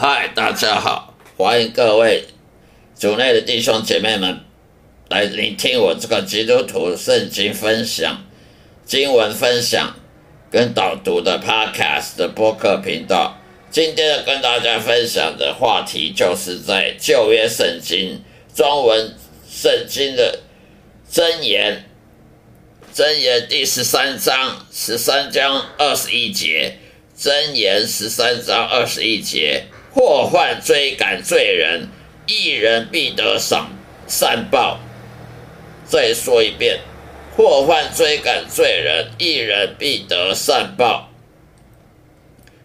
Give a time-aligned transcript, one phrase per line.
[0.00, 2.28] 嗨，大家好，欢迎各位
[2.96, 4.42] 主内的弟兄姐妹们
[5.08, 8.24] 来聆听我这个基督徒圣经分享、
[8.84, 9.96] 经文分享
[10.52, 13.40] 跟导读的 Podcast 的播客频道。
[13.72, 18.22] 今天要跟大家分享的话题，就是在旧约圣经
[18.54, 19.16] 中文
[19.50, 20.38] 圣经的
[21.10, 21.90] 箴言，
[22.94, 26.78] 箴言第十三章十三章二十一节，
[27.18, 29.64] 箴言十三章二十一节。
[29.98, 31.88] 祸患追赶罪人，
[32.28, 33.72] 一人必得赏
[34.06, 34.78] 善报。
[35.88, 36.78] 再说一遍，
[37.36, 41.08] 祸患追赶罪人，一人必得善报。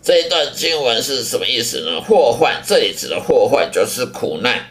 [0.00, 2.00] 这一段经文是什么意思呢？
[2.00, 4.70] 祸患这里指的祸患就是苦难，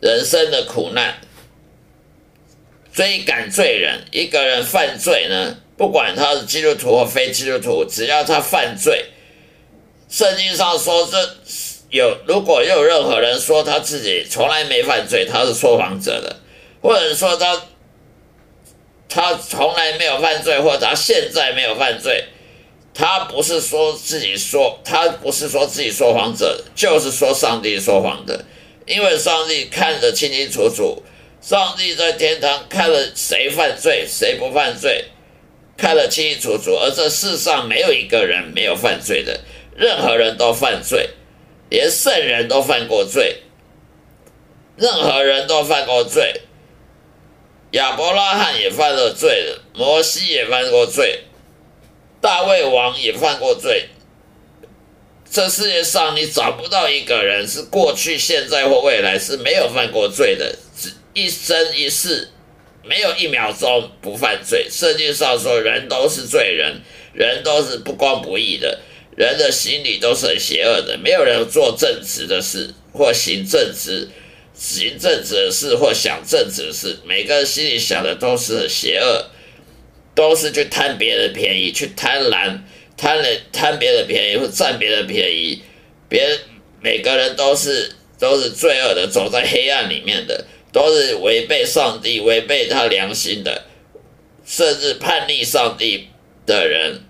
[0.00, 1.16] 人生的苦难。
[2.92, 9.06] 追赶罪人，一个人犯罪呢，不管他是基督徒或非基督徒，只要他犯罪。
[10.08, 11.36] 圣经上说，这
[11.92, 16.36] 有如果有任何人说他自己从来没犯罪，他是说谎者的；
[16.80, 17.62] 或者说他
[19.10, 22.24] 他从来没有犯罪，或者他现在没有犯罪，
[22.94, 28.42] 他不是说自己说，他不是说自己说谎者，就是说上帝说谎的。
[28.86, 31.02] 因为上帝看得清清楚楚，
[31.42, 35.04] 上帝在天堂看了谁犯罪，谁不犯罪，
[35.76, 36.74] 看得清清楚楚。
[36.74, 39.38] 而这世上没有一个人没有犯罪的。
[39.76, 41.10] 任何人都犯罪，
[41.72, 43.38] 连圣人都犯过罪。
[44.76, 46.42] 任何人都犯过罪，
[47.70, 51.24] 亚伯拉罕也犯了罪，摩西也犯过罪，
[52.20, 53.88] 大卫王也犯过罪。
[55.30, 60.54] 这世界上你找不到一个人是过去、现在或未来是没有犯过罪的，
[61.14, 62.28] 一生一世
[62.82, 64.68] 没有一秒钟不犯罪。
[64.70, 66.82] 圣经上说，人都是罪人，
[67.14, 68.78] 人都是不公不义的。
[69.16, 74.08] 人的心里都是很邪恶的，没有人做正直的事，或行正直、
[74.54, 76.96] 行正直的事，或想正直的事。
[77.04, 79.26] 每个人心里想的都是很邪恶，
[80.14, 82.60] 都是去贪别人便宜，去贪婪、
[82.96, 85.62] 贪了贪别人便宜或占别人便宜。
[86.08, 86.38] 别
[86.80, 93.64] 每个人都是都是罪恶的，走在黑暗里面的，都是违背上帝、违背他良心的，
[94.46, 96.08] 甚至叛逆上帝
[96.46, 97.00] 的人。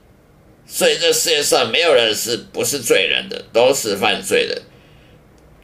[0.66, 4.62] 所以这世界上没有人是不是罪人的，都是犯罪的。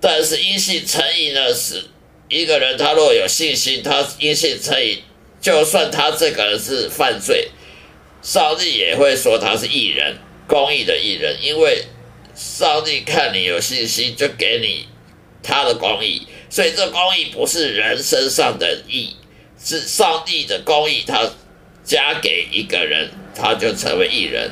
[0.00, 1.52] 但是因信称义呢？
[1.52, 1.84] 是
[2.28, 5.02] 一个人他若有信心，他因信称义，
[5.40, 7.48] 就算他这个人是犯罪，
[8.22, 11.84] 上帝也会说他是义人，公义的义人，因为
[12.34, 14.86] 上帝看你有信心，就给你
[15.42, 16.28] 他的公义。
[16.50, 19.16] 所以这公义不是人身上的义，
[19.58, 21.28] 是上帝的公义，他
[21.82, 24.50] 加给一个人，他就成为义人。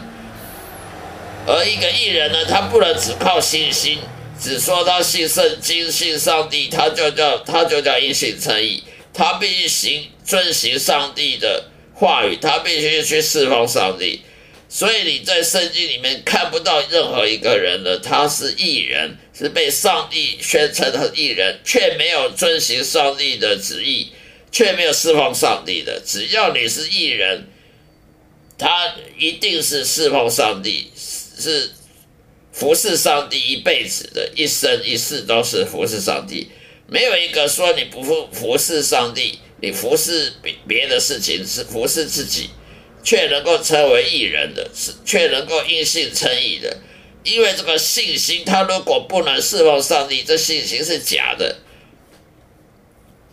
[1.47, 3.99] 而一个艺人呢，他不能只靠信心，
[4.41, 8.83] 只说他信圣经、信上帝，他就叫他就叫因信称义。
[9.15, 14.23] 他必须行遵行上帝的话语，他必须去侍奉上帝。
[14.69, 24.13] 所以你在圣经里面看不到任何一个人呢，他是艺人，是被上帝宣称的艺人，却没有遵行上帝的旨意，
[24.51, 26.03] 却没有侍奉上帝的。
[26.05, 27.47] 只要你是艺人，
[28.59, 30.91] 他一定是侍奉上帝。
[31.39, 31.71] 是
[32.53, 36.49] 服侍上帝一辈子的一生一世都是服侍上帝，
[36.89, 42.51] 没有一个说你不服服侍上帝，你服侍别别的事情是服侍自己，
[43.05, 46.79] 却能够成为艺人的，是却能够因信称义的。
[47.25, 51.57] 因为这个信心，他如果不能侍奉上帝，这信心是假的。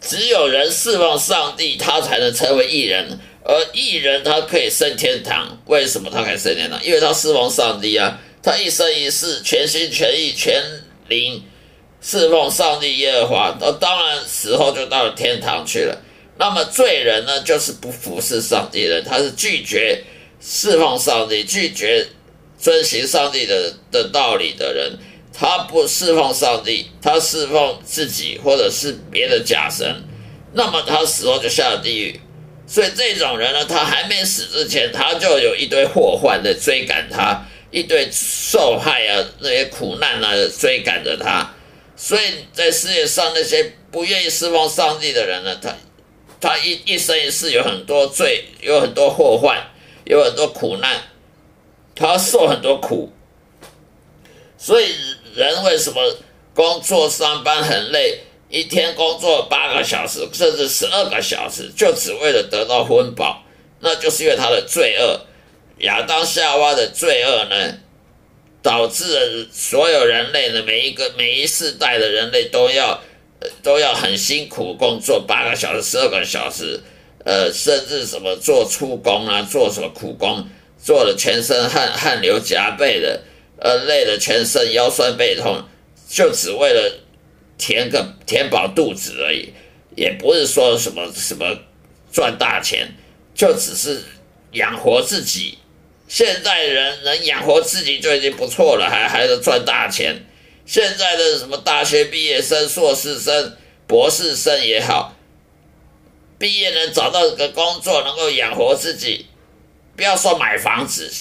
[0.02, 3.20] 只有人侍奉上帝，他才能成为艺人。
[3.46, 6.82] 而艺人他可以升天堂，为什么他可以升天堂？
[6.84, 10.64] 因为他侍奉上帝啊，他一生一世全心全意全
[11.08, 11.44] 灵
[12.02, 16.02] 侍奉上帝耶和华，那当然死后就到了天堂去了。
[16.38, 20.04] 那么罪人呢，就是不服侍上帝的，他是拒绝
[20.42, 22.08] 侍奉上帝、拒绝
[22.58, 24.98] 遵行上帝的的道理的人，
[25.34, 30.04] 他不侍奉上帝，他侍奉自己或者是别的假神，
[30.54, 32.20] 那么他死后就下了地狱。
[32.66, 41.54] 所以这种人呢，他还没死之前，他就有一堆祸患的追赶他，一堆受害啊，那些苦难啊追赶着他。
[41.96, 45.76] 所以在世界上那些不愿意侍奉上帝的人呢，他
[46.40, 49.62] 他一一生一世有很多罪，有很多祸患，
[50.06, 51.04] 有很多苦难，
[51.96, 53.12] 他受很多苦。
[54.58, 54.88] 所以
[55.36, 56.02] 人为什么
[56.54, 58.22] 工作上班很累？
[58.54, 63.44] 一天工作八个小时，甚至十二个小时，就只为了得到温饱，
[63.80, 65.22] 那就是因为他的罪恶。
[65.80, 67.80] 亚当夏娃的罪恶呢，
[68.62, 73.02] 导致了所有人类的每一个每一世代的人类都要
[73.64, 76.80] 都要很辛苦工作八个小时、十二个小时，
[77.26, 80.48] 呃，甚至什么做粗工啊，做什么苦工，
[80.80, 83.24] 做的全身汗汗流浃背的，
[83.58, 85.64] 呃，累的全身腰酸背痛，
[86.08, 87.00] 就只为了
[87.58, 89.54] 填个填饱肚子而已，
[89.96, 91.46] 也不是说什么什么
[92.12, 92.94] 赚大钱，
[93.34, 94.02] 就只是
[94.52, 95.58] 养活自己。
[96.08, 100.26] 现在人能养活自己就已经不错了，还还能赚大钱。
[100.66, 103.58] 现在的什么大学毕业生、硕士生、
[103.88, 105.16] 博士生也好，
[106.38, 109.26] 毕业能找到个工作，能够养活自己，
[109.96, 111.12] 不要说买房子。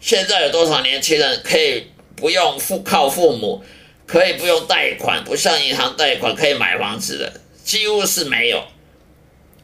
[0.00, 3.64] 现在有多少年轻人可以不用父靠父母，
[4.06, 8.62] 可以不用贷款，不像银行贷款可以买房子的，几乎是没有。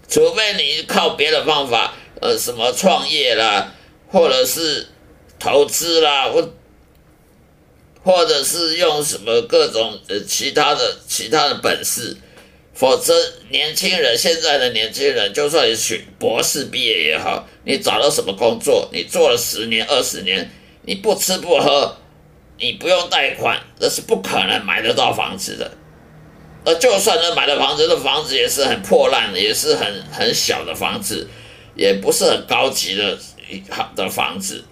[0.09, 3.75] 除非你靠别的方法，呃，什么创业啦。
[4.13, 4.89] 或者是
[5.39, 6.53] 投资啦，或
[8.05, 12.15] 或者是用什么各种呃其他的其他的本事，
[12.75, 13.15] 否则
[13.49, 20.51] 年轻人现在的年轻人，就算你学博士毕业也好，你找到什么工作，你做了十年二十年，
[20.83, 21.97] 你不吃不喝，
[22.63, 25.71] 你不用贷款，那是不可能买得到房子的。
[26.65, 31.29] 而就算能买到房子，的房子也是很破烂的，也是很很小的房子，
[31.75, 33.19] 也不是很高级的。
[33.69, 34.65] 好的房子，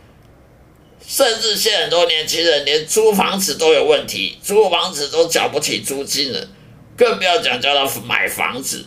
[1.07, 6.49] 甚至现在很多年轻人连租房子都有问题，租房子都缴不起租金了，
[6.97, 8.87] 更不要讲叫他买房子。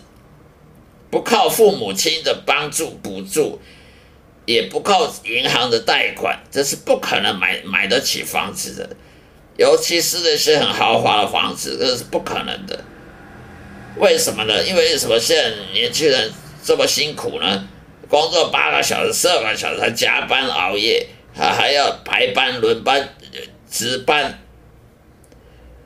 [1.12, 3.62] 不靠父母亲的帮助补助，
[4.46, 8.90] 也不靠银行的贷款，这是不可能买买得起房子的。
[9.58, 12.84] 尤其是那些很豪华的房子，这是不可能的。
[13.98, 14.64] 为什么呢？
[14.64, 15.20] 因为什么？
[15.20, 16.32] 现在年轻人
[16.64, 17.68] 这么辛苦呢？
[18.10, 23.16] 工作八个小时、十二个小时，还加班熬夜，还还要排班、轮班、
[23.70, 24.40] 值班，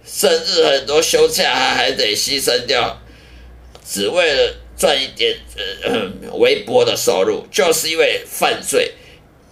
[0.06, 3.02] 甚至很多休假还还得牺牲掉，
[3.86, 5.36] 只为了赚一点
[5.84, 8.94] 呃微薄的收入，就是因为犯罪。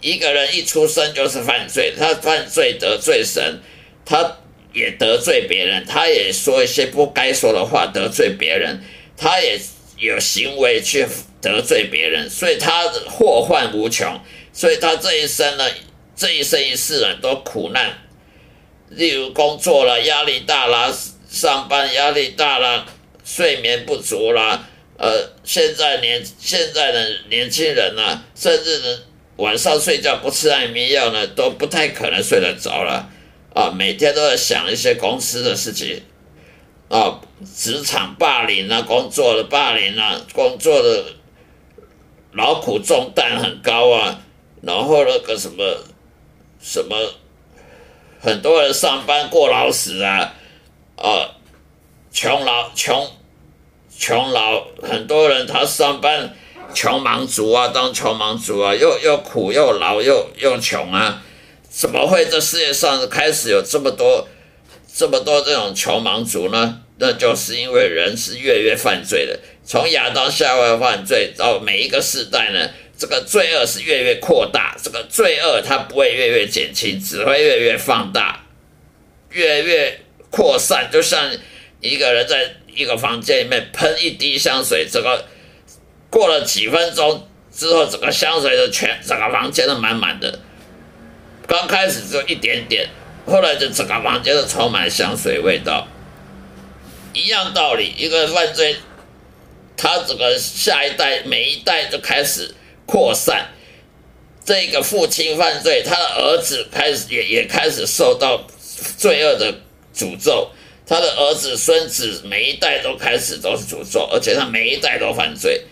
[0.01, 3.59] 一个人一出生就是犯罪，他犯罪得罪神，
[4.05, 4.37] 他
[4.73, 8.83] 也得罪别人，他也说一些不该说的话得罪别人，
[9.17, 9.59] 他也
[9.97, 11.05] 有行为去。
[11.41, 14.19] 得罪别人，所以他祸患无穷，
[14.51, 15.69] 所以他这一生呢，
[16.15, 17.99] 这一生一世呢都苦难。
[18.89, 20.91] 例如工作了压力大啦，
[21.29, 22.87] 上班压力大啦，
[23.23, 28.99] 睡眠不足啦，呃，现在年现在的年轻人呢，甚至呢
[29.37, 33.09] 晚上睡觉不吃安眠药呢，都不太可能睡得着了。
[33.53, 36.01] 啊，每天都在想一些公司的事情。
[36.89, 37.19] 啊，
[37.55, 41.05] 职场霸凌啊，工作的霸凌啊，工作的。
[42.37, 44.21] 劳苦重担很高啊，
[44.61, 45.63] 然后那个什么
[46.61, 46.93] 什么，
[48.19, 50.33] 很多人上班过劳死啊，
[50.97, 51.31] 啊，
[52.11, 53.09] 穷劳穷
[54.05, 56.31] 穷劳，很多人他上班
[56.75, 61.23] 穷忙族啊，当穷忙族啊，又又苦又劳又又穷啊，
[61.67, 64.27] 怎么会这世界上开始有这么多
[64.93, 66.81] 这么多这种穷忙族呢？
[66.99, 69.39] 那就是因为人是越越犯罪的。
[69.63, 78.45] 从亚当夏娃犯罪到每一个世代呢，这个罪恶是越越扩大，这个罪恶它不会越越减轻，只会越越放大，
[79.31, 80.91] 越越扩散。
[80.93, 81.31] 就像
[81.81, 85.25] 一个人在一个房间里面喷一滴香水，这个
[86.09, 90.39] 过了几分钟之后，整个香水的全整个房间都满满的。
[91.47, 92.89] 刚开始只有一点点，
[93.25, 95.87] 后来就整个房间都充满香水味道。
[97.13, 98.75] 一样道理，一个犯罪。
[99.77, 102.55] 他整个下一代每一代就开始
[102.85, 103.49] 扩散，
[104.45, 108.47] 这个父亲犯罪，他的儿子开始也也开始受到
[108.97, 109.53] 罪恶的
[109.93, 110.49] 诅咒，
[110.85, 115.63] 他的儿子孙子每一代都开始都是诅咒，而且他每一代都犯罪，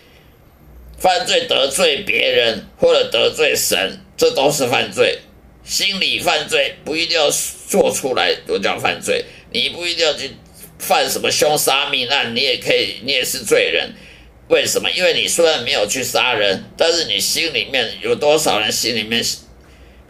[0.98, 5.20] 犯罪得罪别人或者得罪神，这都是犯罪。
[5.64, 7.30] 心理犯罪不一定要
[7.68, 10.30] 做出来都叫犯罪，你不一定要去。
[10.76, 13.94] 犯什么凶杀命案，你也可以，你也是罪人。
[14.48, 14.90] 为什么？
[14.90, 19.24] 因为你虽然没有去杀人，但是你心里面有多少人心里面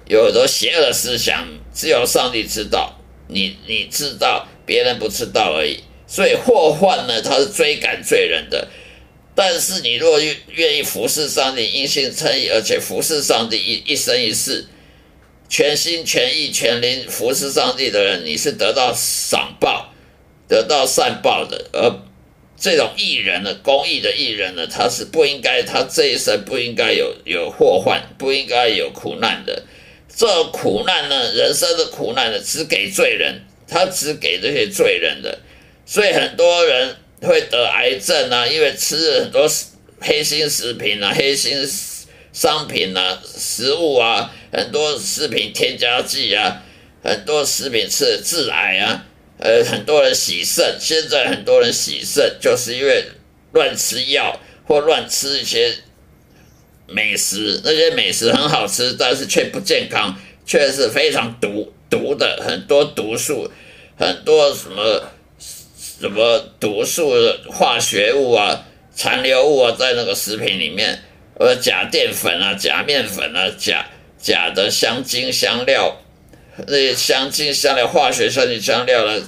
[0.08, 5.80] 有很多邪恶的思想，只有上帝知道，你你知道，别人不知道而已。
[6.06, 8.68] 所以祸患呢，他是追赶罪人的。
[9.34, 14.66] 但是你若愿愿意服侍上帝，因信称义，而且服侍上帝一一生一世，
[15.48, 19.90] 全心全意全灵服侍上帝的人，你是得到赏报。
[20.46, 21.90] 得到善报的，而
[22.54, 29.62] 这种艺人呢，公益的艺人呢，他是不应该，他这一生不应该有有祸患，不应该有苦难的。
[30.14, 35.38] 这苦难呢，人生的苦难呢，只给罪人，他只给这些罪人的，
[35.84, 39.48] 所以很多人会得癌症啊，因为吃了很多
[40.00, 41.66] 黑心食品啊、黑心
[42.32, 46.62] 商品啊、食物啊，很多食品添加剂啊，
[47.02, 49.04] 很多食品吃致癌啊，
[49.38, 53.04] 呃，很多人洗肾，现在很多人洗肾就是因为
[53.52, 55.74] 乱吃药或乱吃一些。
[56.86, 63.50] 美食那些美食很好吃，但是却不健康，却是非常毒毒的，很多毒素，
[63.96, 65.02] 很多什么
[66.00, 71.02] 什么毒素的化学物啊、残留物啊，在那个食品里面，
[71.38, 73.86] 呃，假淀粉啊、假面粉啊、假
[74.18, 75.96] 假的香精香料，
[76.66, 79.22] 那些香精香料、化学香精香料的，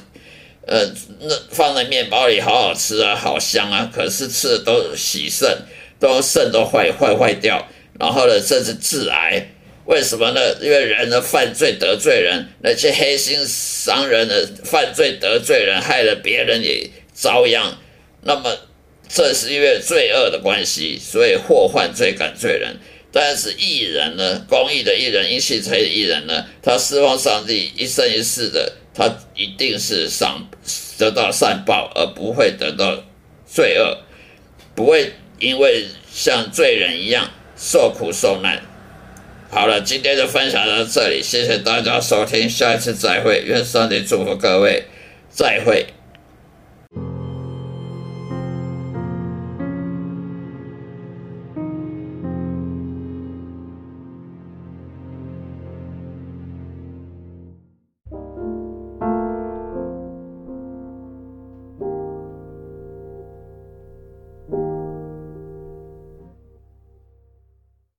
[0.67, 5.59] 呃，那放在面包里好好吃啊，好香啊，可是吃的都洗肾。
[5.99, 7.67] 都肾都坏坏坏掉，
[7.99, 9.49] 然后呢，甚至致癌。
[9.87, 10.41] 为什么呢？
[10.61, 17.79] 因为人的犯罪得罪人，那些黑心商人的犯罪得罪人，害了别人也遭殃。
[18.23, 18.57] 那么，
[19.09, 22.77] 这是因为罪恶的关系，所以祸患罪感罪人。
[23.13, 30.49] 但是艺人呢，公益的艺人，因信才艺人呢，他希望上帝一生一世的，他一定是上
[30.99, 33.05] 得到善报，而不会得到
[33.47, 33.99] 罪恶，
[34.75, 35.13] 不会。
[35.39, 38.63] 因为像罪人一样受苦受难。
[39.49, 44.85] 好了，今天就分享到这里，谢谢大家收听，下一次再会，愿上帝祝福各位，
[45.31, 45.87] 再会。